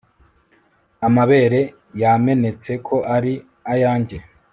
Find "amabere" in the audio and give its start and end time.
1.07-1.59